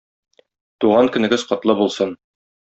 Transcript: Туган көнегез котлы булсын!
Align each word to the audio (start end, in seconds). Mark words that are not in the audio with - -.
Туган 0.85 1.11
көнегез 1.17 1.45
котлы 1.53 1.79
булсын! 1.85 2.19